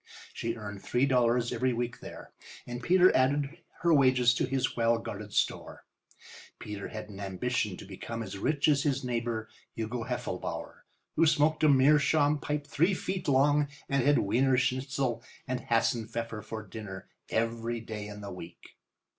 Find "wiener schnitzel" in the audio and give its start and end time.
14.17-15.21